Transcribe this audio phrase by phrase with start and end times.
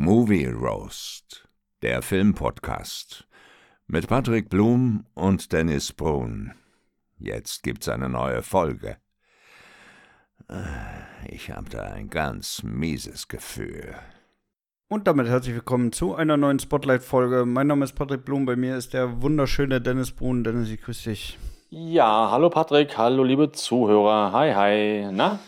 [0.00, 1.48] Movie Roast,
[1.82, 3.26] der Filmpodcast
[3.88, 6.52] mit Patrick Blum und Dennis Brun.
[7.18, 8.98] Jetzt gibt's eine neue Folge.
[11.26, 13.96] Ich habe da ein ganz mieses Gefühl.
[14.86, 17.44] Und damit herzlich willkommen zu einer neuen Spotlight-Folge.
[17.44, 20.44] Mein Name ist Patrick Blum, bei mir ist der wunderschöne Dennis Brun.
[20.44, 21.40] Dennis, ich grüße dich.
[21.70, 24.30] Ja, hallo Patrick, hallo liebe Zuhörer.
[24.30, 25.08] Hi, hi.
[25.10, 25.40] Na?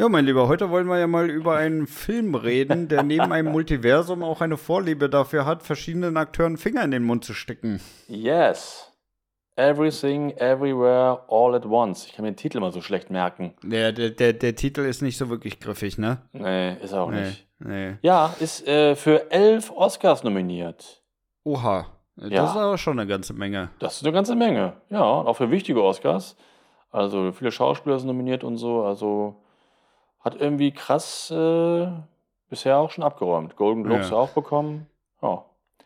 [0.00, 3.52] Ja, mein Lieber, heute wollen wir ja mal über einen Film reden, der neben einem
[3.52, 7.82] Multiversum auch eine Vorliebe dafür hat, verschiedenen Akteuren Finger in den Mund zu stecken.
[8.08, 8.90] Yes.
[9.56, 12.06] Everything, Everywhere, All at Once.
[12.06, 13.52] Ich kann mir den Titel mal so schlecht merken.
[13.62, 16.22] Der, der, der, der Titel ist nicht so wirklich griffig, ne?
[16.32, 17.46] Nee, ist er auch Nee, nicht.
[17.58, 17.96] nee.
[18.00, 21.02] Ja, ist äh, für elf Oscars nominiert.
[21.44, 21.84] Oha,
[22.16, 22.44] das Ja.
[22.46, 23.68] ist aber schon eine ganze Menge.
[23.80, 24.80] Das ist eine ganze Menge.
[24.88, 26.38] Ja, auch für wichtige Oscars.
[26.90, 28.82] Also viele Schauspieler sind nominiert und so.
[28.84, 29.42] Also
[30.20, 31.88] hat irgendwie krass äh,
[32.48, 33.56] bisher auch schon abgeräumt.
[33.56, 34.16] Golden Globes Ja.
[34.16, 34.86] auch bekommen.
[35.22, 35.44] Ja.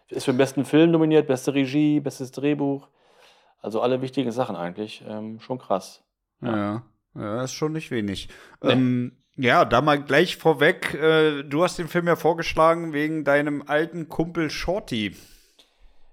[0.09, 2.89] Ist für den besten Film nominiert, beste Regie, bestes Drehbuch.
[3.61, 5.03] Also alle wichtigen Sachen eigentlich.
[5.09, 6.03] Ähm, schon krass.
[6.43, 6.83] Ja,
[7.15, 8.29] ja, ist schon nicht wenig.
[8.63, 8.73] Nee.
[8.73, 13.65] Ähm, ja, da mal gleich vorweg, äh, du hast den Film ja vorgeschlagen wegen deinem
[13.67, 15.17] alten Kumpel Shorty.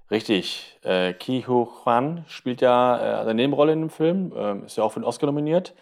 [0.09, 0.77] Richtig.
[0.83, 4.33] Äh, Ki Hu Kwan spielt ja äh, eine Nebenrolle in dem Film.
[4.35, 5.73] Ähm, ist ja auch für den Oscar nominiert.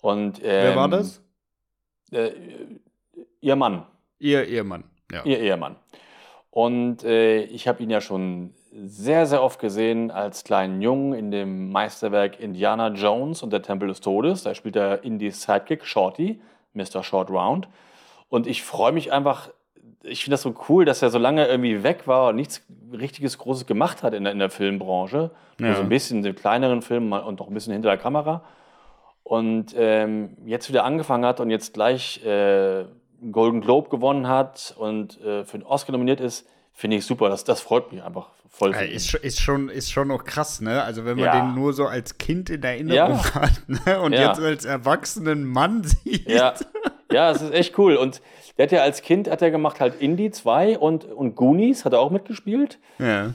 [0.00, 1.22] Und, ähm, Wer war das?
[2.12, 2.30] Äh,
[3.40, 3.86] ihr Mann.
[4.18, 4.84] Ihr Ehemann.
[5.12, 5.24] Ja.
[5.24, 5.76] Ihr Ehemann.
[6.50, 11.30] Und äh, ich habe ihn ja schon sehr, sehr oft gesehen als kleinen Jungen in
[11.30, 14.42] dem Meisterwerk Indiana Jones und der Tempel des Todes.
[14.42, 16.40] Da spielt er Indies Sidekick, Shorty,
[16.74, 17.02] Mr.
[17.02, 17.68] Short Round.
[18.28, 19.50] Und ich freue mich einfach,
[20.02, 23.38] ich finde das so cool, dass er so lange irgendwie weg war und nichts richtiges
[23.38, 25.30] Großes gemacht hat in der, in der Filmbranche.
[25.58, 25.74] Nur Ja.
[25.76, 28.44] so ein bisschen in den kleineren Filmen und auch ein bisschen hinter der Kamera.
[29.22, 34.74] Und ähm, jetzt wieder angefangen hat und jetzt gleich äh, einen Golden Globe gewonnen hat
[34.78, 37.28] und äh, für den Oscar nominiert ist, finde ich super.
[37.28, 38.72] Das, das freut mich einfach voll.
[38.72, 40.82] Ja, ist, schon- ist, schon, ist schon noch krass, ne?
[40.82, 41.40] Also, wenn man Ja.
[41.40, 43.34] den nur so als Kind in Erinnerung Ja.
[43.34, 44.00] hat ne?
[44.00, 46.28] und jetzt als erwachsenen Mann sieht.
[46.28, 46.54] Ja,
[47.12, 47.96] ja, es ist echt cool.
[47.96, 48.22] Und
[48.56, 51.92] der hat ja als Kind hat er gemacht halt Indie 2 und, und Goonies hat
[51.92, 52.78] er auch mitgespielt.
[52.98, 53.34] Ja.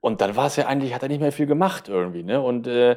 [0.00, 2.22] Und dann war es ja eigentlich, hat er nicht mehr viel gemacht irgendwie.
[2.22, 2.40] Ne?
[2.40, 2.96] Und äh,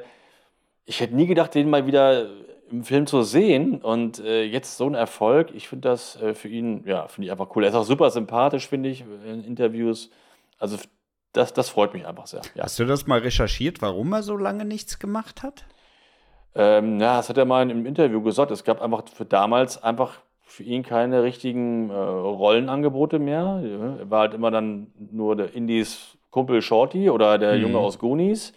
[0.86, 2.28] ich hätte nie gedacht, den mal wieder
[2.72, 3.82] im Film zu sehen.
[3.82, 7.32] Und äh, jetzt so ein Erfolg, ich finde das äh, für ihn, ja, finde ich
[7.32, 7.64] einfach cool.
[7.64, 10.10] Er ist auch super sympathisch, finde ich, in Interviews.
[10.58, 10.78] Also
[11.34, 12.42] das, das freut mich einfach sehr.
[12.56, 12.64] Ja.
[12.64, 15.66] Hast du das mal recherchiert, warum er so lange nichts gemacht hat?
[16.56, 18.52] Ähm, ja, das hat er mal einem Interview gesagt.
[18.52, 23.62] Es gab einfach für damals einfach für ihn keine richtigen äh, Rollenangebote mehr.
[24.00, 27.62] Er war halt immer dann nur der Indies Kumpel Shorty oder der Mhm.
[27.64, 28.54] Junge aus Goonies.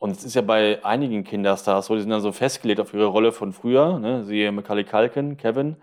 [0.00, 3.06] Und es ist ja bei einigen Kinderstars so, die sind dann so festgelegt auf ihre
[3.06, 3.98] Rolle von früher.
[3.98, 4.24] Ne?
[4.24, 5.76] Siehe Macaulay Culkin, Kevin.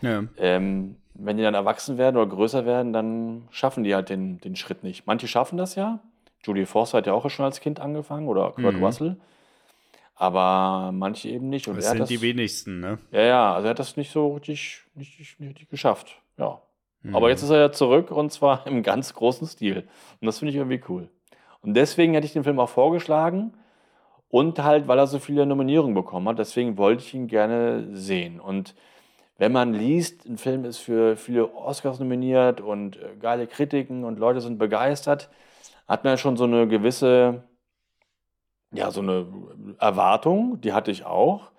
[0.00, 0.24] Ja.
[0.38, 4.56] Ähm, wenn die dann erwachsen werden oder größer werden, dann schaffen die halt den, den
[4.56, 5.06] Schritt nicht.
[5.06, 6.00] Manche schaffen das ja.
[6.44, 8.84] Julie Foster hat ja auch schon als Kind angefangen oder Kurt Mhm.
[8.84, 9.16] Russell.
[10.14, 11.68] Aber manche eben nicht.
[11.68, 12.98] Und Das sind das, die wenigsten, ne?
[13.12, 16.20] ja, ja, also er hat das nicht so richtig, nicht, nicht richtig geschafft.
[16.38, 16.62] Ja.
[17.02, 17.14] Mhm.
[17.14, 19.86] Aber jetzt ist er ja zurück und zwar im ganz großen Stil.
[20.20, 21.08] Und das finde ich irgendwie cool.
[21.62, 23.54] Und deswegen hätte ich den Film auch vorgeschlagen.
[24.30, 26.38] Und halt, weil er so viele Nominierungen bekommen hat.
[26.38, 28.40] Deswegen wollte ich ihn gerne sehen.
[28.40, 28.74] Und
[29.38, 34.18] wenn man liest, ein Film ist für viele Oscars nominiert und äh, geile Kritiken und
[34.18, 35.30] Leute sind begeistert,
[35.86, 37.44] hat man ja schon so eine gewisse,
[38.72, 39.26] ja, so eine
[39.78, 40.60] Erwartung.
[40.60, 41.52] Die hatte ich auch.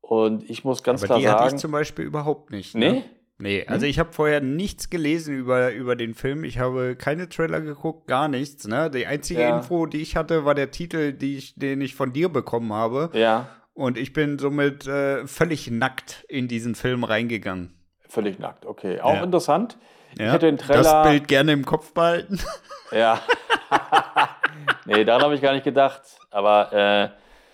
[0.00, 1.54] Und ich muss ganz Aber klar die hatte sagen.
[1.54, 2.74] ich zum Beispiel überhaupt nicht.
[2.74, 3.04] Ne?
[3.42, 3.66] Nee?
[3.66, 6.44] Also ich habe vorher nichts gelesen über, über den Film.
[6.44, 8.66] Ich habe keine Trailer geguckt, gar nichts.
[8.66, 8.90] Ne?
[8.90, 9.56] Die einzige Ja.
[9.56, 13.10] Info, die ich hatte, war der Titel, die ich, den ich von dir bekommen habe.
[13.12, 17.74] Ja, Und ich bin somit äh, völlig nackt in diesen Film reingegangen.
[18.08, 18.64] völlig nackt.
[18.66, 19.22] Okay, auch Ja.
[19.24, 19.78] interessant.
[20.14, 20.32] Ich Ja?
[20.32, 20.82] hätte den Trailer.
[20.82, 22.38] Das Bild gerne im Kopf behalten.
[22.92, 23.22] Ja.
[24.84, 26.02] nee, daran habe ich gar nicht gedacht.
[26.30, 26.72] Aber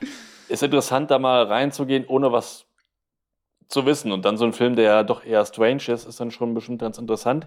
[0.01, 0.03] äh,
[0.53, 2.65] ist interessant, da mal reinzugehen, ohne was
[3.69, 4.13] zu wissen.
[4.13, 6.81] Und dann so ein Film, der ja doch eher strange ist, ist dann schon bestimmt
[6.81, 7.47] ganz interessant.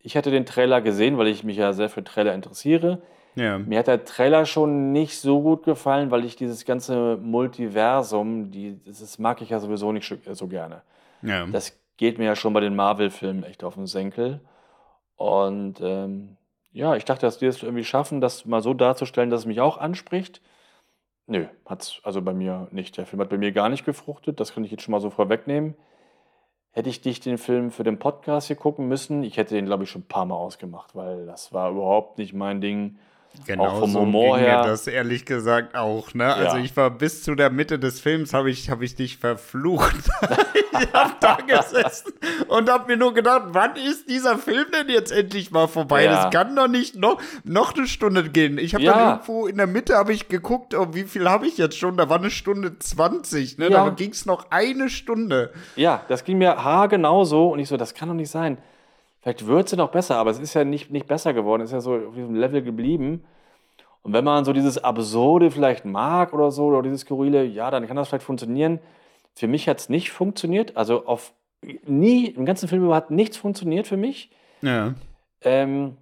[0.00, 3.02] Ich hatte den Trailer gesehen, weil ich mich ja sehr für Trailer interessiere.
[3.34, 3.58] Ja.
[3.58, 8.78] Mir hat der Trailer schon nicht so gut gefallen, weil ich dieses ganze Multiversum, die,
[8.84, 10.82] das mag ich ja sowieso nicht so- gerne.
[11.22, 11.46] ja.
[11.46, 14.40] Das geht mir ja schon bei den Marvel-Filmen echt auf den Senkel.
[15.16, 16.36] Und ähm,
[16.72, 19.60] ja, ich dachte, dass die es irgendwie schaffen, das mal so darzustellen, dass es mich
[19.60, 20.40] auch anspricht.
[21.26, 22.96] Nö, hat's also bei mir nicht.
[22.96, 25.10] Der Film hat bei mir gar nicht gefruchtet, das kann ich jetzt schon mal so
[25.10, 25.74] vorwegnehmen.
[26.72, 29.84] Hätte ich dich den Film für den Podcast hier gucken müssen, ich hätte den, glaube
[29.84, 32.98] ich, schon ein paar Mal ausgemacht, weil das war überhaupt nicht mein Ding.
[33.46, 34.58] Genau auch vom so Humor ging her.
[34.62, 36.32] mir das ehrlich gesagt auch, ne?
[36.34, 36.62] Also Ja.
[36.62, 39.96] ich war bis zu der Mitte des Films, habe ich, hab ich dich verflucht.
[40.80, 42.12] ich habe da gesessen
[42.48, 46.04] und habe mir nur gedacht, wann ist dieser Film denn jetzt endlich mal vorbei?
[46.04, 46.24] Ja.
[46.24, 48.58] Das kann doch nicht noch, noch eine Stunde gehen.
[48.58, 48.92] Ich habe Ja.
[48.92, 51.96] dann irgendwo in der Mitte habe ich geguckt, oh, wie viel habe ich jetzt schon?
[51.96, 53.70] Da war eine Stunde 20, ne?
[53.70, 55.52] Da ging es noch eine Stunde.
[55.74, 58.58] Ja, das ging mir haargenau so und ich so, das kann doch nicht sein.
[59.22, 61.74] Vielleicht wird sie noch besser, aber es ist ja nicht, nicht besser geworden, es ist
[61.74, 63.24] ja so auf diesem Level geblieben.
[64.02, 67.86] Und wenn man so dieses Absurde vielleicht mag oder so, oder dieses Skurrile, ja, dann
[67.86, 68.80] kann das vielleicht funktionieren.
[69.34, 70.76] Für mich hat es nicht funktioniert.
[70.76, 71.32] Also auf
[71.86, 74.32] nie, im ganzen Film hat nichts funktioniert für mich.
[74.60, 74.94] Ja.
[75.42, 75.96] Ähm,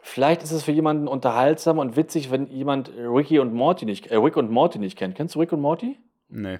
[0.00, 4.16] vielleicht ist es für jemanden unterhaltsam und witzig, wenn jemand Ricky und Morty nicht, äh,
[4.16, 5.14] Rick und Morty nicht kennt.
[5.14, 5.96] Kennst du Rick und Morty?
[6.28, 6.58] Nee,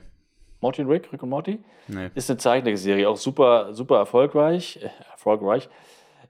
[0.67, 1.61] Morty und Rick, Rick und Morty?
[1.87, 2.11] nee.
[2.17, 4.81] Ist eine Zeichentrickserie, auch super, super erfolgreich.
[4.83, 5.69] Äh, erfolgreich.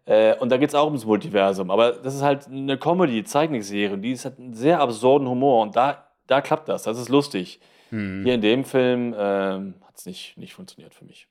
[0.04, 1.70] Äh, und da geht es auch ums Multiversum.
[1.70, 5.62] Aber das ist halt eine Comedy-Zeichentrickserie und die ist halt einen sehr absurden Humor.
[5.62, 7.60] Und da, da klappt das, das ist lustig.
[7.88, 8.24] Hm.
[8.24, 11.28] Hier in dem Film ähm, hat es nicht, nicht funktioniert für mich.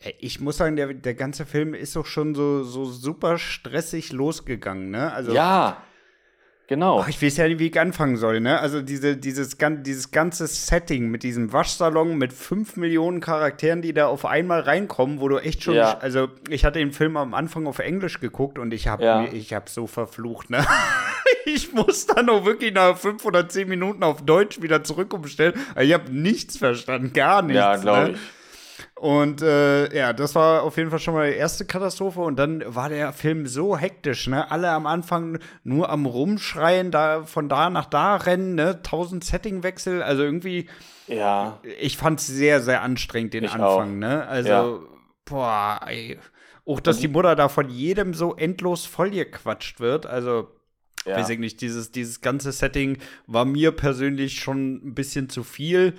[0.00, 4.12] Ey, Ich muss sagen, der, der ganze Film ist doch schon so, so super stressig
[4.12, 5.12] losgegangen, ne?
[5.12, 5.82] Also, Ja,
[6.66, 7.00] genau.
[7.00, 8.60] Ach, ich weiß ja nicht, wie ich anfangen soll, ne?
[8.60, 14.06] Also diese, dieses, dieses ganze Setting mit diesem Waschsalon mit fünf Millionen Charakteren, die da
[14.06, 15.98] auf einmal reinkommen, wo du echt schon, Ja.
[15.98, 19.24] also ich hatte den Film am Anfang auf Englisch geguckt und ich habe Ja.
[19.32, 20.64] ich habe so verflucht, ne?
[21.48, 25.54] Ich muss dann auch wirklich nach fünf oder zehn Minuten auf Deutsch wieder zurück umstellen.
[25.80, 27.56] Ich habe nichts verstanden, gar nichts.
[27.56, 28.10] ja, glaube ne?
[28.14, 28.18] ich.
[28.98, 32.20] Und äh, ja, das war auf jeden Fall schon mal die erste Katastrophe.
[32.20, 34.50] Und dann war der Film so hektisch, ne?
[34.50, 38.80] Alle am Anfang nur am Rumschreien, da von da nach da rennen, ne?
[38.82, 40.02] Tausend Settingwechsel.
[40.02, 40.66] Also irgendwie,
[41.08, 43.84] Ja, ich fand es sehr, sehr anstrengend, den Ich Anfang, auch.
[43.86, 44.26] ne?
[44.26, 44.78] Also, Ja.
[45.26, 46.18] boah, ey.
[46.64, 50.06] Auch, dass die Mutter da von jedem so endlos vollgequatscht wird.
[50.06, 50.48] Also,
[51.04, 51.18] ja.
[51.18, 52.96] weiß ich nicht, dieses, dieses ganze Setting
[53.26, 55.94] war mir persönlich schon ein bisschen zu viel.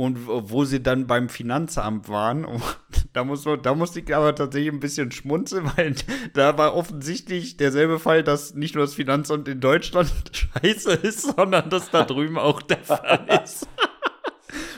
[0.00, 2.62] Und wo sie dann beim Finanzamt waren, und
[3.12, 5.94] da, muss man, da musste ich aber tatsächlich ein bisschen schmunzeln, weil
[6.32, 11.68] da war offensichtlich derselbe Fall, dass nicht nur das Finanzamt in Deutschland scheiße ist, sondern
[11.68, 13.68] dass da drüben auch der Fall ist.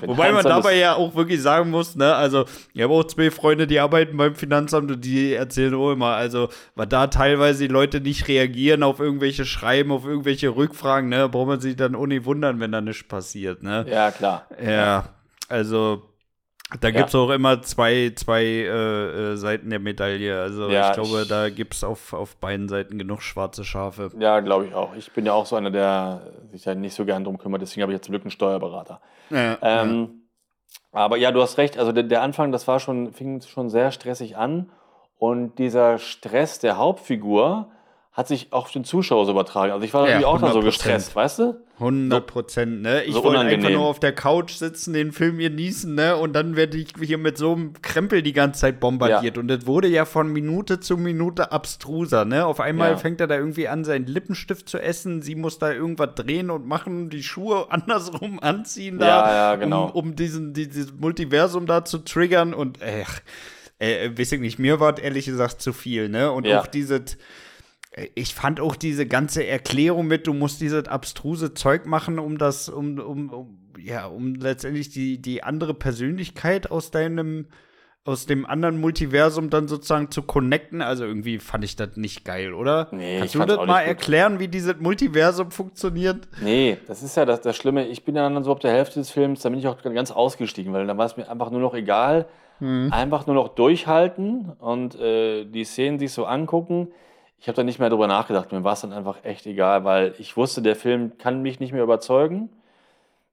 [0.03, 2.45] Wobei man dabei ja auch wirklich sagen muss, ne, also
[2.75, 6.49] ich habe auch zwei Freunde, die arbeiten beim Finanzamt und die erzählen auch immer, also,
[6.75, 11.49] weil da teilweise die Leute nicht reagieren auf irgendwelche Schreiben, auf irgendwelche Rückfragen, ne, braucht
[11.49, 13.87] man sich dann nicht wundern, wenn da nichts passiert, ne.
[13.89, 14.47] Ja, klar.
[14.65, 15.05] Ja,
[15.49, 16.03] also
[16.81, 16.95] da Ja.
[16.95, 20.41] gibt es auch immer zwei, zwei äh, äh, Seiten der Medaille.
[20.41, 24.11] Also Ja, ich glaube, ich- da gibt es auf, auf beiden Seiten genug schwarze Schafe.
[24.19, 24.95] Ja, glaube ich auch.
[24.97, 27.63] Ich bin ja auch so einer, der sich da nicht so gern drum kümmert.
[27.63, 29.01] Deswegen habe ich jetzt zum Glück einen Steuerberater.
[29.31, 30.19] Ja, Ähm,
[30.95, 31.79] Aber ja, du hast recht.
[31.79, 34.71] Also der, der Anfang, das war schon, fing schon sehr stressig an.
[35.19, 37.71] Und dieser Stress der Hauptfigur
[38.13, 39.73] hat sich auch den Zuschauer so übertragen.
[39.73, 40.65] Also ich war Ja, irgendwie auch dann so 100%.
[40.65, 41.57] gestresst, weißt du?
[41.79, 43.03] 100 Prozent, ne?
[43.05, 46.17] Ich so wollte einfach nur auf der Couch sitzen, den Film genießen, ne?
[46.17, 49.37] Und dann werde ich hier mit so einem Krempel die ganze Zeit bombardiert.
[49.37, 49.41] Ja.
[49.41, 52.45] Und das wurde ja von Minute zu Minute abstruser, ne?
[52.47, 52.97] Auf einmal Ja.
[52.99, 55.23] fängt er da irgendwie an, seinen Lippenstift zu essen.
[55.23, 59.07] Sie muss da irgendwas drehen und machen, die Schuhe andersrum anziehen da.
[59.07, 59.87] Ja, ja, genau.
[59.87, 62.53] Um, um diesen, dieses Multiversum da zu triggern.
[62.53, 63.21] Und, ach,
[63.79, 66.31] äh, weiß ich nicht, mir war es ehrlich gesagt zu viel, ne?
[66.31, 66.61] Und Ja.
[66.61, 67.17] auch dieses
[68.15, 72.69] ich fand auch diese ganze Erklärung mit, du musst dieses abstruse Zeug machen, um das,
[72.69, 77.47] um, um, um ja, um letztendlich die, die andere Persönlichkeit aus deinem,
[78.05, 80.81] aus dem anderen Multiversum dann sozusagen zu connecten.
[80.83, 82.89] Also irgendwie fand ich das nicht geil, oder?
[82.93, 83.89] Nee, Kannst ich du das mal gut.
[83.89, 86.29] erklären, wie dieses Multiversum funktioniert?
[86.43, 87.87] Nee, das ist ja das, das Schlimme.
[87.89, 90.11] Ich bin ja dann so ab der Hälfte des Films, da bin ich auch ganz
[90.11, 92.27] ausgestiegen, weil dann war es mir einfach nur noch egal.
[92.61, 96.93] Einfach nur noch durchhalten und äh, die Szenen sich so angucken.
[97.43, 98.53] Ich habe da nicht mehr drüber nachgedacht.
[98.53, 101.73] Mir war es dann einfach echt egal, weil ich wusste, der Film kann mich nicht
[101.73, 102.51] mehr überzeugen.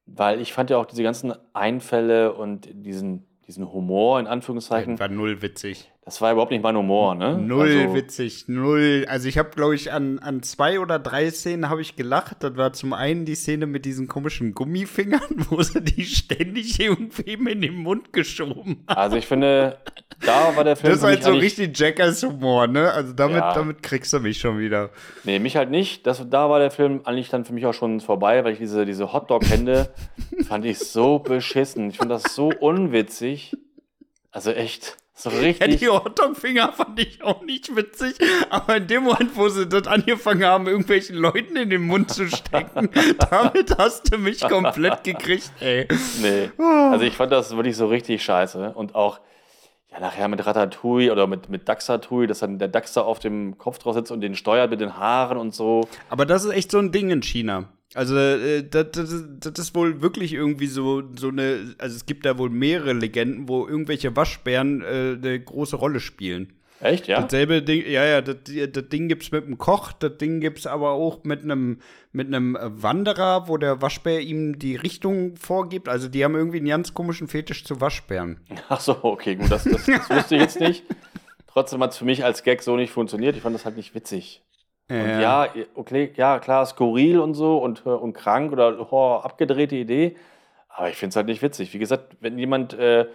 [0.08, 5.10] Weil ich fand ja auch diese ganzen Einfälle und diesen, diesen Humor in Anführungszeichen, War
[5.10, 5.92] null witzig.
[6.10, 7.14] Das war überhaupt nicht mein Humor.
[7.14, 7.38] Ne?
[7.38, 9.06] Null also, witzig, null.
[9.08, 12.38] Also ich habe, glaube ich, an, an zwei oder drei Szenen habe ich gelacht.
[12.40, 17.46] Das war zum einen die Szene mit diesen komischen Gummifingern, wo sie die ständig irgendwem
[17.46, 18.98] in den Mund geschoben haben.
[18.98, 19.78] Also ich finde,
[20.26, 22.92] da war der Film Das ist halt so richtig Jackass-Humor, ne?
[22.92, 23.54] Also damit, Ja.
[23.54, 24.90] damit kriegst du mich schon wieder.
[25.26, 26.08] Nee, mich halt nicht.
[26.08, 28.84] Das, da war der Film eigentlich dann für mich auch schon vorbei, weil ich diese,
[28.84, 29.94] diese Hotdog-Hände
[30.48, 31.92] fand ich so beschissen.
[31.92, 33.56] Ich fand das so unwitzig.
[34.32, 35.80] Also echt, so Ja, richtig.
[35.80, 38.16] die Hotdog-Finger fand ich auch nicht witzig,
[38.50, 42.28] aber in dem Moment, wo sie das angefangen haben, irgendwelchen Leuten in den Mund zu
[42.30, 42.90] stecken,
[43.30, 45.88] damit hast du mich komplett gekriegt, ey.
[46.22, 46.50] Nee.
[46.60, 48.72] Also ich fand das wirklich so richtig scheiße.
[48.74, 49.20] Und auch,
[49.92, 53.58] ja, nachher mit Ratatouille oder mit, mit Daxatouille, dass dann der Dachs da auf dem
[53.58, 55.88] Kopf drauf sitzt und den steuert mit den Haaren und so.
[56.10, 57.66] Aber das ist echt so ein Ding in China.
[57.96, 61.76] Also, äh, das, das, das ist wohl wirklich irgendwie so, so eine.
[61.80, 66.54] Also, es gibt da wohl mehrere Legenden, wo irgendwelche Waschbären äh, eine große Rolle spielen.
[66.82, 67.22] Echt, ja?
[67.22, 70.92] Dasselbe Ding, ja, ja, das, das Ding gibt's mit einem Koch, das Ding gibt's aber
[70.92, 71.80] auch mit einem
[72.12, 75.90] mit einem Wanderer, wo der Waschbär ihm die Richtung vorgibt.
[75.90, 78.40] Also die haben irgendwie einen ganz komischen Fetisch zu Waschbären.
[78.70, 80.84] Ach so, okay, gut, das, das, das wusste ich jetzt nicht.
[81.48, 83.36] Trotzdem hat es für mich als Gag so nicht funktioniert.
[83.36, 84.42] Ich fand das halt nicht witzig.
[84.90, 90.16] Und ja, okay, ja, klar, skurril und so und, und krank oder oh, abgedrehte Idee.
[90.68, 91.74] Aber ich finde es halt nicht witzig.
[91.74, 93.06] Wie gesagt, wenn jemand äh,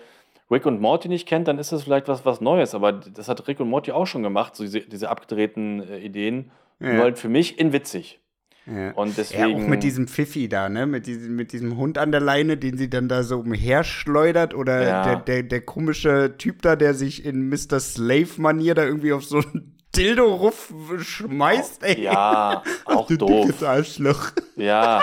[0.50, 2.74] Rick und Morty nicht kennt, dann ist das vielleicht was, was Neues.
[2.74, 6.50] Aber das hat Rick und Morty auch schon gemacht, so diese, diese abgedrehten äh, Ideen.
[6.78, 6.92] Ja.
[6.92, 8.20] Nur halt für mich in witzig.
[8.66, 8.92] Ja.
[8.92, 9.58] Und deswegen.
[9.58, 10.86] Ja, auch mit diesem Pfiffi da, ne?
[10.86, 14.54] Mit diesem, mit diesem Hund an der Leine, den sie dann da so umherschleudert.
[14.54, 15.02] Oder Ja.
[15.02, 17.80] der, der, der komische Typ da, der sich in Mr.
[17.80, 22.02] Slave-Manier da irgendwie auf so einen Dildo-Ruff schmeißt, ey.
[22.02, 23.46] Ja, auch du doof.
[23.46, 24.30] dickes Arschloch.
[24.56, 25.02] Ja,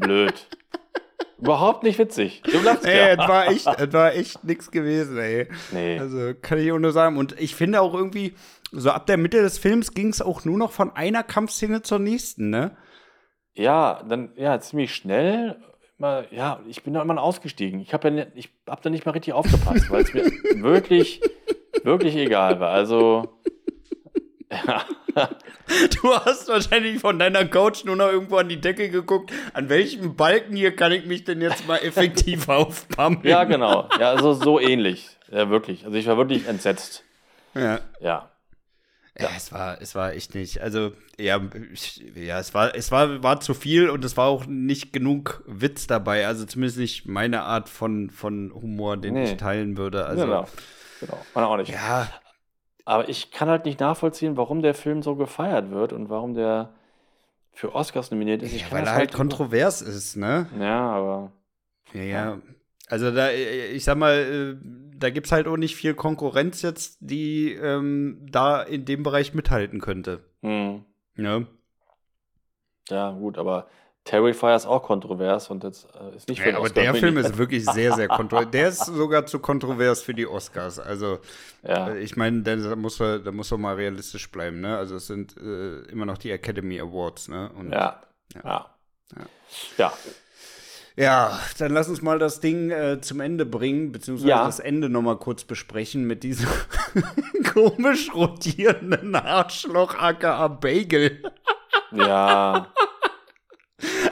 [0.00, 0.46] blöd.
[1.40, 2.42] Überhaupt nicht witzig.
[2.42, 3.22] Du lachst Ey, ja.
[3.22, 5.48] es war echt, es war echt nix gewesen, ey.
[5.70, 5.98] Nee.
[5.98, 7.16] Also kann ich auch nur sagen.
[7.16, 8.34] Und ich finde auch irgendwie,
[8.72, 12.00] so ab der Mitte des Films ging es auch nur noch von einer Kampfszene zur
[12.00, 12.76] nächsten, ne?
[13.54, 15.56] Ja, dann, ja, ziemlich schnell.
[16.30, 17.80] Ja, ich bin da immer ausgestiegen.
[17.80, 20.24] Ich habe ja ich hab da nicht mal richtig aufgepasst, weil es mir
[20.62, 21.20] wirklich,
[21.82, 22.70] wirklich egal war.
[22.70, 23.40] Also,
[26.00, 29.30] Du hast wahrscheinlich von deiner Couch nur noch irgendwo an die Decke geguckt.
[29.52, 33.26] An welchem Balken hier kann ich mich denn jetzt mal effektiv aufpammeln?
[33.26, 33.88] ja, genau.
[34.00, 35.10] Ja, also so ähnlich.
[35.30, 35.84] Ja, wirklich.
[35.84, 37.04] Also ich war wirklich entsetzt.
[37.54, 37.80] Ja.
[38.00, 38.30] Ja.
[39.20, 40.60] Ja, es war, es war echt nicht.
[40.62, 41.40] Also, ja,
[42.14, 45.88] ja, es war, es war, war zu viel und es war auch nicht genug Witz
[45.88, 46.26] dabei.
[46.28, 49.24] Also zumindest nicht meine Art von, von Humor, den Nee.
[49.32, 50.06] ich teilen würde.
[50.06, 50.46] Also, genau.
[51.00, 51.18] Genau.
[51.34, 51.72] Meiner auch nicht.
[51.72, 52.08] ja,
[52.88, 56.72] Aber ich kann halt nicht nachvollziehen, warum der Film so gefeiert wird und warum der
[57.52, 58.58] für Oscars nominiert ist.
[58.58, 60.46] Ja weil er halt kontrovers ist, ne?
[60.58, 61.32] Ja, aber.
[61.92, 62.38] Ja, ja.
[62.86, 64.66] Also da, ich sag mal, äh,
[64.96, 69.82] da gibt's halt auch nicht viel Konkurrenz jetzt, die ähm, da in dem Bereich mithalten
[69.82, 70.24] könnte.
[70.40, 70.86] Hm.
[71.16, 71.42] Ja.
[72.88, 73.68] Ja, gut, aber
[74.08, 77.18] Terrifier ist auch kontrovers und das äh, ist nicht für Ja, aber Oscar der Film
[77.18, 78.50] ist wirklich sehr, sehr kontrovers.
[78.50, 80.78] Der ist sogar zu kontrovers für die Oscars.
[80.78, 81.18] Also,
[81.62, 81.90] Ja.
[81.90, 84.78] äh, ich meine, da muss er, da muss er mal realistisch bleiben, ne?
[84.78, 87.50] Also, es sind äh, immer noch die Academy Awards, ne?
[87.58, 88.00] Und, Ja.
[88.44, 88.66] Ja.
[89.76, 89.92] Ja.
[90.96, 94.46] Ja, dann lass uns mal das Ding äh, zum Ende bringen, beziehungsweise Ja.
[94.46, 96.48] das Ende noch mal kurz besprechen mit diesem
[97.54, 101.22] komisch rotierenden Arschloch aka Bagel.
[101.92, 102.66] Ja.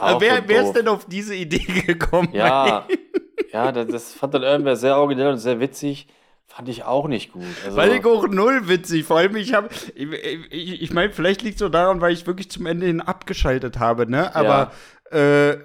[0.01, 2.29] Auch wer, wer ist denn auf diese Idee gekommen?
[2.33, 2.87] Ja,
[3.53, 6.09] ja, das, das fand dann irgendwer sehr originell und sehr witzig.
[6.49, 7.43] Fand ich auch nicht gut.
[7.65, 9.05] Also, Weil ich auch null witzig.
[9.05, 10.07] Vor allem, ich habe, ich,
[10.51, 13.79] ich, ich meine, vielleicht liegt es so daran, weil ich wirklich zum Ende hin abgeschaltet
[13.79, 14.35] habe, ne?
[14.35, 14.71] Aber
[15.11, 15.57] äh,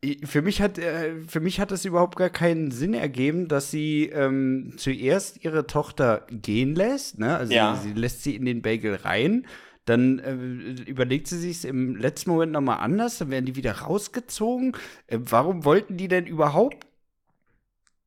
[0.00, 3.70] ich- für mich hat, äh, für mich hat es überhaupt gar keinen Sinn ergeben, dass
[3.70, 7.36] sie ähm, zuerst ihre Tochter gehen lässt, ne?
[7.36, 7.76] Also Ja.
[7.76, 9.46] sie, sie lässt sie in den Bagel rein.
[9.84, 14.76] Dann äh, überlegt sie sich im letzten Moment nochmal anders, dann werden die wieder rausgezogen.
[15.06, 16.86] Äh, warum wollten die denn überhaupt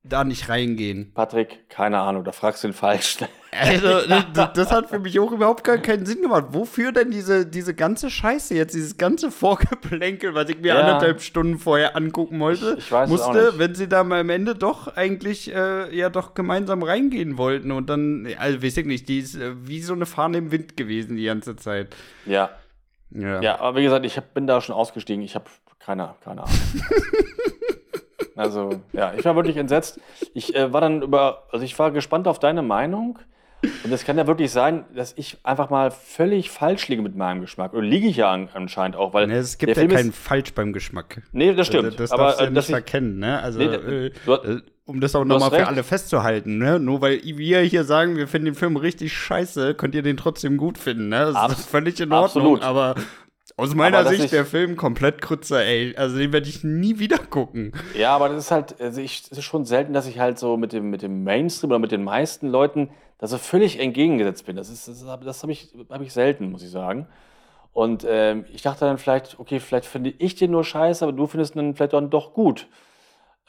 [0.10, 1.12] da nicht reingehen?
[1.14, 3.28] Patrick, keine Ahnung, da fragst du den Falschen.
[3.52, 6.48] Also, das, das hat für mich auch überhaupt gar keinen Sinn gemacht.
[6.52, 10.80] Wofür denn diese, diese ganze Scheiße jetzt, dieses ganze Vorgeplänkel, was ich mir Ja.
[10.82, 14.56] anderthalb Stunden vorher angucken wollte, Ich- ich weiß musste, wenn sie da mal am Ende
[14.56, 19.20] doch eigentlich äh, ja doch gemeinsam reingehen wollten und dann, also weiß ich nicht, die
[19.20, 21.96] ist äh, wie so eine Fahne im Wind gewesen die ganze Zeit.
[22.26, 22.50] Ja,
[23.12, 23.42] Ja.
[23.42, 25.24] ja, aber wie gesagt, ich hab, bin da schon ausgestiegen.
[25.24, 25.46] Ich habe
[25.80, 26.56] keine, keine Ahnung.
[28.36, 30.00] also, ja, ich war wirklich entsetzt.
[30.33, 33.19] Ich äh, war dann über, also ich war gespannt auf deine Meinung.
[33.83, 37.41] Und es kann ja wirklich sein, dass ich einfach mal völlig falsch liege mit meinem
[37.41, 37.74] Geschmack.
[37.74, 40.17] Und liege ich ja an, anscheinend auch, weil Ne, es gibt ja Film keinen ist,
[40.19, 41.24] Falsch beim Geschmack.
[41.31, 41.86] Nee, das stimmt.
[41.86, 43.41] Also, das aber darfst du äh, ja dass nicht ich, verkennen, ne?
[43.41, 46.79] Also, Nee, äh, du äh, um das auch nochmal für alle festzuhalten, ne?
[46.79, 50.57] Nur weil wir hier sagen, wir finden den Film richtig scheiße, könnt ihr den trotzdem
[50.57, 51.25] gut finden, ne?
[51.25, 52.62] Das Abs- ist völlig in Ordnung, absolut.
[52.63, 52.93] aber
[53.58, 55.96] aus meiner Sicht ich- der Film komplett Krützer, ey.
[55.98, 57.74] Also den werde ich nie wieder gucken.
[57.98, 60.58] Ja, aber das ist halt, also ich, es ist schon selten, dass ich halt so
[60.58, 64.56] mit dem, mit dem Mainstream oder mit den meisten Leuten da so völlig entgegengesetzt bin.
[64.56, 67.08] Das, ist, das, das habe ich, hab ich selten, muss ich sagen.
[67.74, 71.28] Und ähm, ich dachte dann vielleicht, okay, vielleicht finde ich den nur scheiße, aber du
[71.28, 72.68] findest ihn dann vielleicht dann doch gut.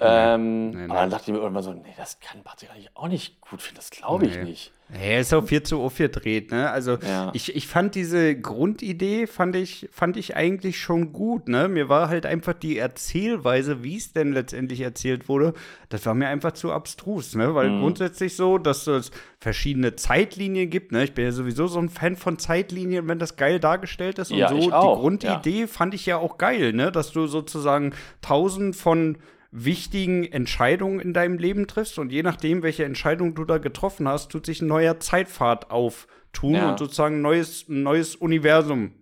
[0.01, 0.85] Ähm, Nee, nee.
[0.91, 3.61] Aber dann dachte ich mir irgendwann so, nee, das kann Patrick eigentlich auch nicht gut
[3.63, 3.77] finden.
[3.77, 4.45] Das glaube ich Nee.
[4.45, 4.73] nicht.
[4.91, 6.71] Er ist auch viel zu aufgedreht, ne?
[6.71, 7.31] Also Ja.
[7.35, 11.69] ich, ich fand diese Grundidee, fand ich, fand ich eigentlich schon gut, ne?
[11.69, 15.53] Mir war halt einfach die Erzählweise, wie es denn letztendlich erzählt wurde,
[15.91, 17.55] das war mir einfach zu abstrus, ne?
[17.55, 17.81] Weil Mhm.
[17.81, 21.05] grundsätzlich so, dass es verschiedene Zeitlinien gibt, ne?
[21.05, 24.39] Ich bin ja sowieso so ein Fan von Zeitlinien, wenn das geil dargestellt ist und
[24.39, 24.57] Ja, so.
[24.57, 26.91] ich auch, die Grundidee fand ich ja auch geil, ne?
[26.93, 29.19] Dass du sozusagen tausend von
[29.51, 34.31] wichtigen Entscheidungen in deinem Leben triffst und je nachdem, welche Entscheidung du da getroffen hast,
[34.31, 36.71] tut sich ein neuer Zeitpfad auftun Ja.
[36.71, 38.93] und sozusagen ein neues, ein neues Universum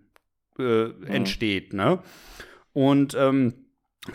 [0.58, 1.98] äh, entsteht, ne?
[2.72, 3.54] Und ähm,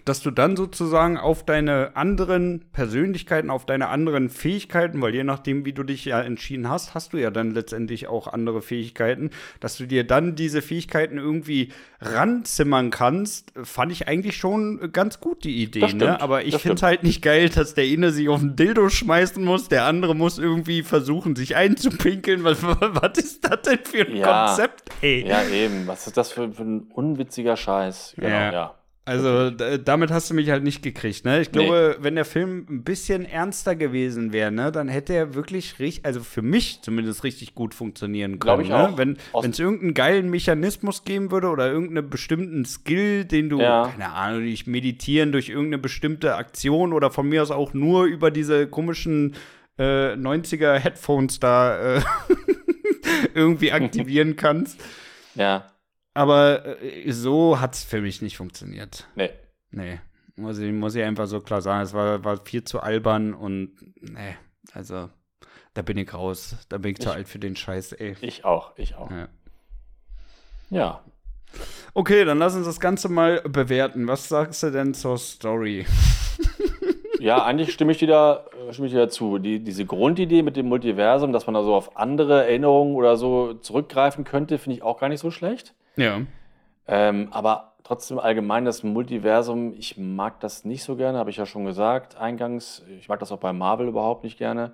[0.05, 5.65] dass du dann sozusagen auf deine anderen Persönlichkeiten, auf deine anderen Fähigkeiten, weil je nachdem,
[5.65, 9.77] wie du dich ja entschieden hast, hast du ja dann letztendlich auch andere Fähigkeiten, dass
[9.77, 11.69] du dir dann diese Fähigkeiten irgendwie
[11.99, 16.21] ranzimmern kannst, fand ich eigentlich schon ganz gut die Idee, Das stimmt, ne?
[16.21, 19.43] Aber ich finde es halt nicht geil, dass der eine sich auf ein Dildo schmeißen
[19.43, 22.43] muss, der andere muss irgendwie versuchen, sich einzupinkeln.
[22.43, 24.47] Was, was ist das denn für ein Ja.
[24.47, 25.27] Konzept, ey?
[25.27, 25.85] Ja, eben.
[25.87, 28.13] Was ist das für, für ein unwitziger Scheiß?
[28.17, 28.51] Genau, Ja.
[28.51, 28.75] ja.
[29.11, 31.41] Also damit hast du mich halt nicht gekriegt, ne?
[31.41, 31.59] Ich Nee.
[31.65, 36.05] glaube, wenn der Film ein bisschen ernster gewesen wäre, ne, dann hätte er wirklich richtig,
[36.05, 38.61] also für mich zumindest richtig gut funktionieren können.
[38.61, 38.93] ich ne?
[38.95, 43.87] Wenn es irgendeinen geilen Mechanismus geben würde oder irgendeinen bestimmten Skill, den du, Ja.
[43.91, 48.31] keine Ahnung, dich meditieren durch irgendeine bestimmte Aktion oder von mir aus auch nur über
[48.31, 49.35] diese komischen
[49.77, 52.01] äh, 90er Headphones da äh,
[53.33, 54.79] irgendwie aktivieren kannst.
[55.35, 55.65] Ja.
[56.13, 59.07] Aber äh, so hat es für mich nicht funktioniert.
[59.15, 59.29] Nee.
[59.71, 59.99] Nee,
[60.35, 61.81] muss ich, muss ich einfach so klar sagen.
[61.83, 64.35] Es war, war viel zu albern und nee,
[64.73, 65.09] also
[65.73, 66.55] da bin ich raus.
[66.69, 68.15] Da bin ich, zu Ich- alt für den Scheiß, ey.
[68.21, 68.73] Ich auch.
[68.77, 69.09] Ich auch.
[69.09, 69.27] Ja.
[70.69, 71.01] Ja.
[71.93, 74.07] Okay, dann lass uns das Ganze mal bewerten.
[74.07, 75.85] Was sagst du denn zur Story?
[77.19, 79.37] Ja, eigentlich stimme ich dir da, äh, stimme ich dir dazu.
[79.37, 83.53] Die, diese Grundidee mit dem Multiversum, dass man da so auf andere Erinnerungen oder so
[83.53, 85.75] zurückgreifen könnte, finde ich auch gar nicht so schlecht.
[85.95, 86.21] Ja.
[86.87, 91.45] Ähm, aber trotzdem allgemein das Multiversum, ich mag das nicht so gerne, habe ich ja
[91.45, 92.83] schon gesagt eingangs.
[92.99, 94.73] Ich mag das auch bei Marvel überhaupt nicht gerne.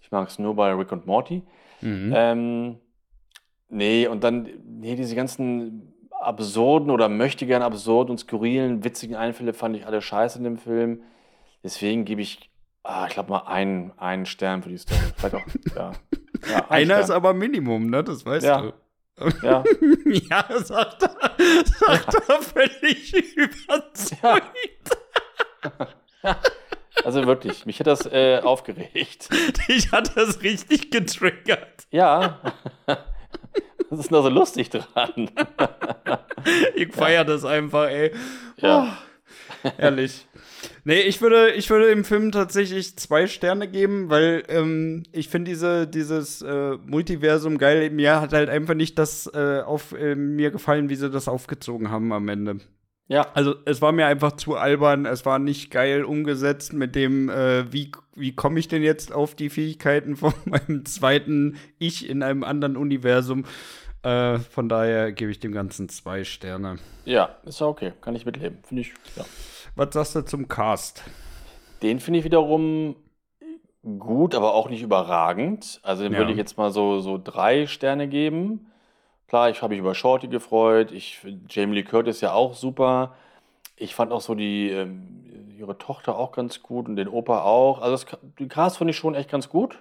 [0.00, 1.42] Ich mag es nur bei Rick und Morty.
[1.80, 2.12] Mhm.
[2.14, 2.76] Ähm,
[3.68, 9.52] nee, und dann, nee, diese ganzen absurden oder möchte gern absurden und skurrilen, witzigen Einfälle
[9.54, 11.02] fand ich alle scheiße in dem Film.
[11.62, 12.50] Deswegen gebe ich,
[12.82, 15.00] ah, ich glaube mal einen, einen Stern für die Story.
[15.16, 15.46] Vielleicht auch,
[15.76, 15.92] ja.
[16.50, 17.16] ja ein Einer ist Stern.
[17.16, 18.02] aber Minimum, ne?
[18.02, 18.60] Das weißt Ja.
[18.62, 18.72] du.
[19.42, 19.64] Ja,
[20.04, 24.98] ja, sagt er, sagt er völlig überzeugt.
[27.04, 29.28] also wirklich, mich hat das äh, aufgeregt.
[29.68, 31.86] Dich hat das richtig getriggert.
[31.90, 32.38] Ja.
[33.90, 35.30] Was ist denn da so lustig dran?
[36.74, 38.12] Ich feier das einfach, ey.
[38.58, 38.84] Ja.
[38.84, 39.07] Oh,
[39.78, 40.26] ehrlich.
[40.84, 45.50] Nee, ich würde, ich würde dem Film tatsächlich zwei Sterne geben, weil ähm, ich finde
[45.50, 47.90] diese, dieses äh, Multiversum geil.
[47.90, 51.90] Mir hat halt einfach nicht das äh, auf äh, mir gefallen, wie sie das aufgezogen
[51.90, 52.60] haben am Ende.
[53.10, 57.30] Ja, Also es war mir einfach zu albern, es war nicht geil umgesetzt mit dem,
[57.30, 62.22] äh, wie, wie komme ich denn jetzt auf die Fähigkeiten von meinem zweiten Ich in
[62.22, 63.46] einem anderen Universum.
[64.08, 66.78] Äh, von daher gebe ich dem Ganzen zwei Sterne.
[67.04, 68.58] ja, ist ja okay, kann ich mitleben.
[68.64, 69.24] Finde ich, ja.
[69.76, 71.02] Was sagst du zum Cast?
[71.82, 72.96] Den finde ich wiederum
[73.98, 75.80] gut, aber auch nicht überragend.
[75.82, 76.18] Also dem Ja.
[76.18, 78.66] würde ich jetzt mal so, so drei Sterne geben.
[79.28, 80.90] Klar, ich habe mich über Shorty gefreut.
[80.90, 83.14] Ich finde Jamie Lee Curtis ja auch super.
[83.76, 87.80] Ich fand auch so die ähm, ihre Tochter auch ganz gut und den Opa auch.
[87.80, 89.78] Also das, den Cast fand ich schon echt ganz gut.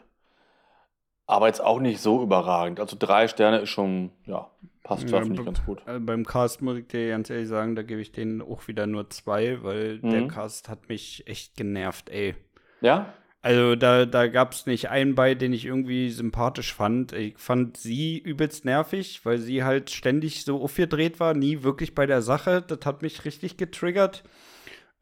[1.28, 2.80] Aber jetzt auch nicht so überragend.
[2.80, 4.50] Also drei Sterne ist schon, ja,
[4.84, 5.82] passt Ja, finde ich ganz gut.
[5.86, 8.88] Äh, beim Cast muss ich dir ganz ehrlich sagen, da gebe ich denen auch wieder
[8.88, 10.10] nur zwei, weil Mhm.
[10.10, 12.36] der Cast hat mich echt genervt, ey.
[12.80, 13.13] Ja?
[13.42, 17.13] Also da, da gab es nicht einen bei, den ich irgendwie sympathisch fand.
[17.13, 22.06] Ich fand sie übelst nervig, weil sie halt ständig so aufgedreht war, nie wirklich bei
[22.06, 22.62] der Sache.
[22.62, 24.24] Das hat mich richtig getriggert.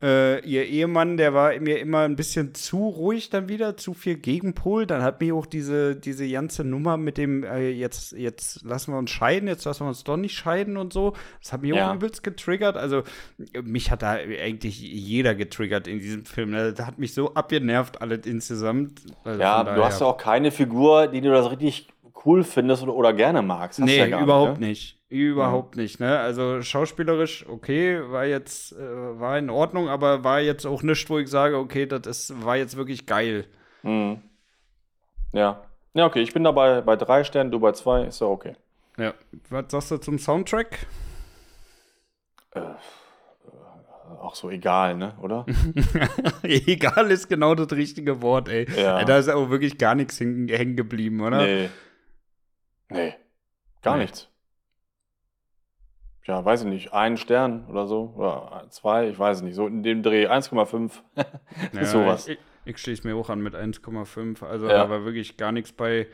[0.02, 4.16] Äh, ihr Ehemann, der war mir immer ein bisschen zu ruhig dann wieder, zu viel
[4.18, 4.86] Gegenpol.
[4.86, 8.98] Dann hat mich auch diese, diese ganze Nummer mit dem, äh, jetzt, jetzt lassen wir
[9.00, 11.14] uns scheiden, jetzt lassen wir uns doch nicht scheiden und so.
[11.42, 11.92] Das hat mich Ja.
[11.92, 12.76] auch übelst getriggert.
[12.76, 13.04] Also
[13.64, 16.52] mich hat da eigentlich jeder getriggert in diesem Film.
[16.52, 16.74] ne?
[16.74, 19.02] Das hat mich so abgenervt, alles insgesamt.
[19.24, 21.88] Also Ja, du hast ja auch keine Figur, die du das richtig
[22.26, 23.80] cool findest oder, oder gerne magst.
[23.80, 24.68] Hast Nee, ja überhaupt ne?
[24.68, 24.98] nicht.
[25.16, 26.20] Überhaupt nicht, ne?
[26.20, 31.18] Also schauspielerisch, okay, war jetzt, äh, war in Ordnung, aber war jetzt auch nichts, wo
[31.20, 33.46] ich sage, okay, das ist, war jetzt wirklich geil.
[33.84, 34.22] Mhm.
[35.32, 35.62] Ja.
[35.94, 38.56] Ja, okay, ich bin dabei bei drei Sternen, du bei zwei, ist ja okay.
[38.98, 39.14] Ja.
[39.50, 40.86] Was sagst du zum Soundtrack?
[44.22, 45.14] auch so egal, ne?
[45.22, 45.46] Oder?
[46.44, 48.66] Egal ist genau das richtige Wort, ey.
[48.76, 49.04] Ja.
[49.04, 51.44] Da ist auch wirklich gar nichts hängen hängen geblieben, oder?
[51.44, 51.70] Nee.
[52.90, 53.14] Nee.
[53.82, 54.04] Gar Nee.
[54.04, 54.30] nichts.
[56.28, 56.94] Ja, weiß ich nicht.
[56.94, 58.14] Ein Stern oder so.
[58.18, 59.56] Oder zwei, ich weiß nicht.
[59.56, 60.92] So in dem Dreh 1,5.
[61.74, 62.28] Ja, Sowas.
[62.28, 64.44] Ich, ich schließe mir auch an mit 1,5.
[64.44, 64.74] Also Ja.
[64.84, 66.08] da war wirklich gar nichts bei.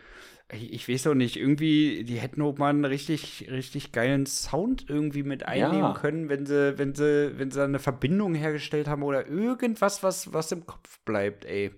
[0.52, 4.90] Ich, ich weiß auch nicht, irgendwie, die hätten auch mal einen richtig, richtig geilen Sound
[4.90, 5.94] irgendwie mit einnehmen Ja.
[5.94, 10.52] können, wenn sie, wenn sie, wenn sie eine Verbindung hergestellt haben oder irgendwas, was, was
[10.52, 11.72] im Kopf bleibt, ey.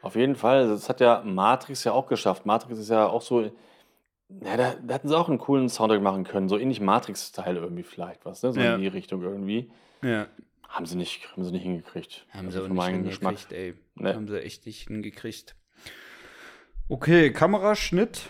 [0.00, 0.68] Auf jeden Fall.
[0.68, 2.46] Das hat ja Matrix ja auch geschafft.
[2.46, 3.50] Matrix ist ja auch so.
[4.44, 6.48] Ja, da, da hätten sie auch einen coolen Soundtrack machen können.
[6.48, 8.52] So ähnlich Matrix-Style irgendwie vielleicht was, ne?
[8.52, 8.74] So Ja.
[8.76, 9.70] in die Richtung irgendwie.
[10.02, 10.26] Ja.
[10.68, 12.26] Haben sie nicht, haben sie nicht hingekriegt.
[12.30, 13.38] Haben Also sie auch nicht meinen Geschmack.
[13.38, 13.74] hingekriegt, ey.
[13.96, 14.14] Nee.
[14.14, 15.56] Haben sie echt nicht hingekriegt.
[16.88, 18.22] Okay, Kameraschnitt.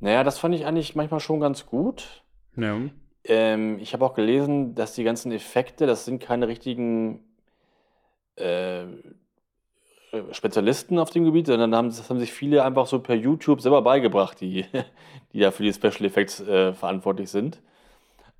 [0.00, 2.22] Naja, das fand ich eigentlich manchmal schon ganz gut.
[2.56, 2.78] Ja.
[3.24, 7.24] Ähm, ich habe auch gelesen, dass die ganzen Effekte, das sind keine richtigen
[8.36, 8.84] äh,
[10.32, 13.82] Spezialisten auf dem Gebiet, sondern haben, das haben sich viele einfach so per YouTube selber
[13.82, 14.64] beigebracht, die,
[15.32, 17.60] die da für die Special Effects äh, verantwortlich sind.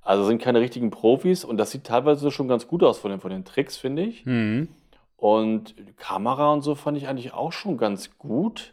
[0.02, 3.20] Also sind keine richtigen Profis und das sieht teilweise schon ganz gut aus von den,
[3.20, 4.24] von den Tricks, finde ich.
[4.24, 4.68] Mhm.
[5.16, 8.72] Und Kamera und so fand ich eigentlich auch schon ganz gut,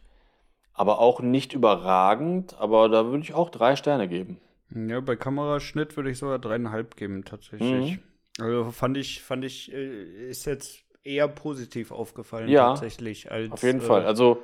[0.74, 2.56] aber auch nicht überragend.
[2.60, 4.40] Aber da würde ich auch drei Sterne geben.
[4.74, 7.98] Ja, bei Kameraschnitt würde ich sogar dreieinhalb geben, tatsächlich.
[7.98, 8.44] Mhm.
[8.44, 13.32] Also fand ich, fand ich, äh, ist jetzt eher positiv aufgefallen, Ja, tatsächlich.
[13.32, 14.06] Als, Auf jeden äh, Fall.
[14.06, 14.42] Also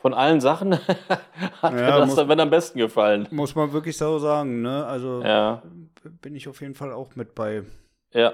[0.00, 0.72] von allen Sachen
[1.62, 3.28] hat mir Ja, das muss- dann wenn am besten gefallen.
[3.30, 4.84] Muss man wirklich so sagen, ne?
[4.84, 5.62] Also Ja,
[6.20, 7.62] bin ich auf jeden Fall auch mit bei.
[8.12, 8.32] ja,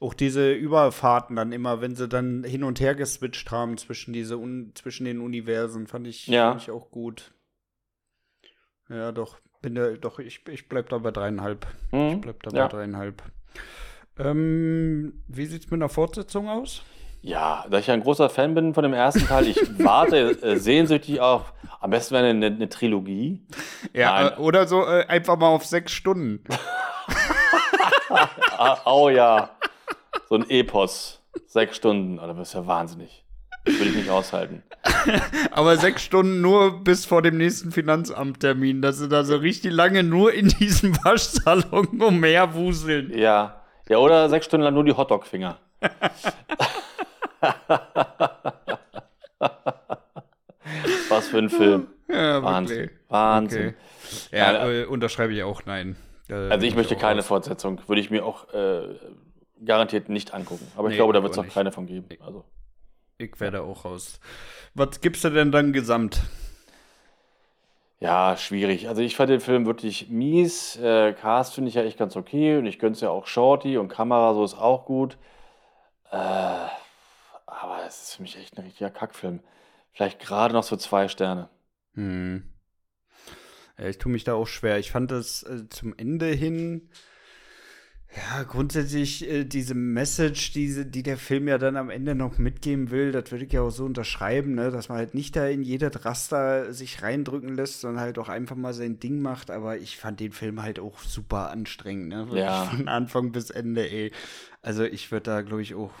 [0.00, 4.36] Auch diese Überfahrten dann immer, wenn sie dann hin und her geswitcht haben zwischen diese
[4.36, 6.50] Un zwischen den Universen, fand ich, Ja.
[6.50, 7.32] fand ich auch gut.
[8.88, 11.66] Ja, doch, bin der, doch, ich, ich bleib da bei dreieinhalb.
[11.88, 12.20] Ich Mhm.
[12.20, 12.68] bleib da bei Ja.
[12.68, 13.22] dreieinhalb.
[14.18, 16.82] Ähm, wie sieht's mit einer Fortsetzung aus?
[17.26, 20.56] Ja, da ich ja ein großer Fan bin von dem ersten Teil, ich warte äh,
[20.56, 23.44] sehnsüchtig auf, am besten wäre eine, eine Trilogie.
[23.92, 24.32] Ja, Nein.
[24.32, 26.44] äh, oder so äh, einfach mal auf sechs Stunden.
[28.58, 29.50] Ah, oh ja,
[30.30, 33.24] so ein Epos, sechs Stunden, oh, da wirst du ja wahnsinnig.
[33.66, 34.62] Das will ich nicht aushalten.
[35.50, 40.04] Aber sechs Stunden nur bis vor dem nächsten Finanzamttermin, dass sie da so richtig lange
[40.04, 43.12] nur in diesem Waschsalon umherwuseln.
[43.16, 43.60] Ja,
[43.90, 45.58] ja, oder sechs Stunden lang nur die Hotdog-Finger.
[51.08, 51.88] Was für ein Film.
[52.08, 52.90] Ja, Wahnsinn.
[53.08, 53.74] Wahnsinn.
[54.30, 54.36] Okay.
[54.36, 55.96] Ja, Ja, äh, unterschreibe ich auch nein.
[56.28, 57.28] Äh, Also ich möchte keine raus.
[57.28, 57.80] Fortsetzung.
[57.86, 58.88] Würde ich mir auch äh,
[59.64, 60.66] garantiert nicht angucken.
[60.76, 62.08] Aber ich Nee, glaube, da ich wird es auch keine von geben.
[62.24, 62.44] Also.
[63.18, 64.20] Ich werde auch raus.
[64.74, 66.20] Was gibst du denn dann gesamt?
[67.98, 68.88] Ja, schwierig.
[68.88, 70.76] Also ich fand den Film wirklich mies.
[70.76, 73.88] Äh, Cast finde ich ja echt ganz okay und ich gönn's ja auch Shorty und
[73.88, 75.16] Kamera so ist auch gut.
[76.12, 76.18] Äh,
[77.60, 79.40] aber es ist für mich echt ein richtiger Kackfilm.
[79.92, 81.48] Vielleicht gerade noch so zwei Sterne.
[81.94, 82.44] Hm.
[83.78, 84.78] Ja, ich tue mich da auch schwer.
[84.78, 86.90] Ich fand das äh, zum Ende hin,
[88.16, 92.90] ja, grundsätzlich äh, diese Message, diese, die der Film ja dann am Ende noch mitgeben
[92.90, 94.70] will, das würde ich ja auch so unterschreiben, ne?
[94.70, 98.56] dass man halt nicht da in jedes Raster sich reindrücken lässt, sondern halt auch einfach
[98.56, 99.50] mal sein Ding macht.
[99.50, 102.26] Aber ich fand den Film halt auch super anstrengend, ne?
[102.26, 102.64] Wirklich Ja.
[102.64, 104.12] Von Anfang bis Ende, ey.
[104.62, 105.92] Also ich würde da, glaube ich, auch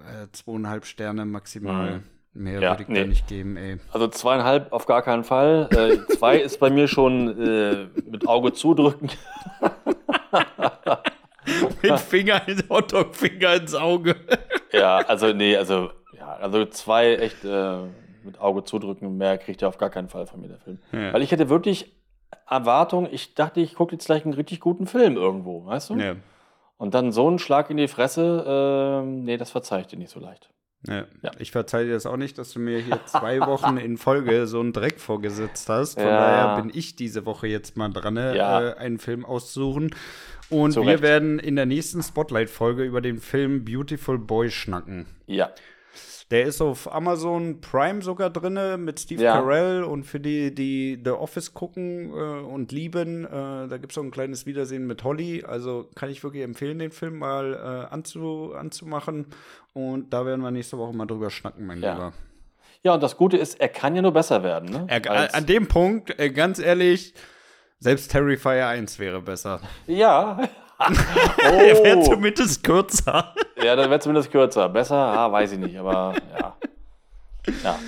[0.00, 1.98] äh, zweieinhalb Sterne maximal.
[1.98, 2.02] Mhm.
[2.34, 3.04] Mehr Ja, würde ich nee.
[3.04, 3.78] nicht geben, ey.
[3.92, 5.68] Also zweieinhalb auf gar keinen Fall.
[5.72, 9.10] Äh, zwei ist bei mir schon äh, mit Auge zudrücken.
[11.82, 14.16] Mit Finger, Hotdog-Finger ins Auge.
[14.72, 17.78] Ja, also nee, also ja, also zwei echt äh,
[18.22, 19.16] mit Auge zudrücken.
[19.16, 20.78] Mehr kriegt er auf gar keinen Fall von mir der Film.
[20.92, 21.12] Ja.
[21.12, 21.92] Weil ich hätte wirklich
[22.48, 23.08] Erwartung.
[23.10, 25.94] Ich dachte, ich gucke jetzt gleich einen richtig guten Film irgendwo, weißt du?
[25.96, 26.16] Ja.
[26.78, 30.10] Und dann so einen Schlag in die Fresse, ähm, nee, das verzeih ich dir nicht
[30.10, 30.48] so leicht.
[30.86, 31.06] Ja.
[31.22, 31.32] Ja.
[31.40, 34.60] Ich verzeihe dir das auch nicht, dass du mir hier zwei Wochen in Folge so
[34.60, 35.94] einen Dreck vorgesetzt hast.
[35.94, 36.18] Von Ja.
[36.20, 38.60] daher bin ich diese Woche jetzt mal dran, Ja.
[38.70, 39.90] äh, einen Film auszusuchen.
[40.50, 45.06] Und Zu wir werden in der nächsten Spotlight-Folge über den Film Beautiful Boy schnacken.
[45.26, 45.50] Ja,
[46.30, 49.40] Der ist auf Amazon Prime sogar drinne mit Steve Ja.
[49.40, 52.14] Carell und für die, die The Office gucken äh,
[52.44, 55.42] und lieben, äh, da gibt es auch ein kleines Wiedersehen mit Holly.
[55.46, 59.26] Also kann ich wirklich empfehlen, den Film mal äh, anzu, anzumachen.
[59.72, 61.92] Und da werden wir nächste Woche mal drüber schnacken, mein Ja.
[61.94, 62.12] Lieber.
[62.82, 64.68] ja, und das Gute ist, er kann ja nur besser werden.
[64.70, 64.84] Ne?
[64.88, 67.14] Er, an dem Punkt, äh, ganz ehrlich,
[67.80, 69.60] selbst Terrifier 1 wäre besser.
[69.86, 70.40] ja.
[71.42, 73.34] Er wäre oh, zumindest kürzer.
[73.62, 74.68] Ja, dann wäre zumindest kürzer.
[74.68, 76.56] Besser, ah, weiß ich nicht, aber ja.
[77.64, 77.78] Ja,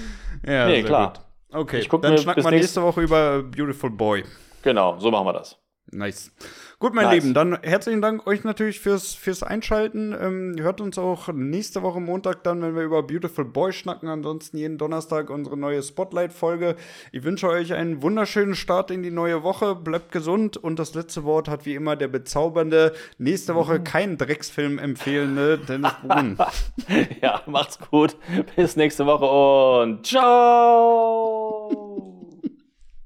[0.46, 1.12] ja, Nee, sehr klar.
[1.12, 1.20] gut.
[1.52, 4.24] Okay, dann schnacken wir nächst- nächste Woche über Beautiful Boy.
[4.62, 5.58] genau, so machen wir das.
[5.90, 6.32] Nice.
[6.80, 7.16] Gut, mein nice.
[7.16, 10.16] Lieben, dann herzlichen Dank euch natürlich fürs, fürs Einschalten.
[10.18, 14.08] Ähm, hört uns auch nächste Woche Montag dann, wenn wir über Beautiful Boy schnacken.
[14.08, 16.76] Ansonsten jeden Donnerstag unsere neue Spotlight-Folge.
[17.12, 19.74] Ich wünsche euch einen wunderschönen Start in die neue Woche.
[19.74, 23.84] Bleibt gesund und das letzte Wort hat wie immer der bezaubernde, nächste Woche mhm.
[23.84, 26.38] keinen Drecksfilm empfehlende Dennis Brun.
[27.20, 28.16] ja, macht's gut.
[28.56, 31.70] Bis nächste Woche und ciao!